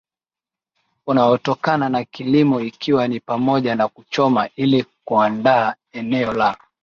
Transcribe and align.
unaotokana 1.07 1.89
na 1.89 2.03
kilimo 2.03 2.61
ikiwa 2.61 3.07
ni 3.07 3.19
pamoja 3.19 3.75
na 3.75 3.87
kuchoma 3.87 4.49
ili 4.55 4.85
kuandaa 5.05 5.75
eneo 5.93 6.33
la 6.33 6.57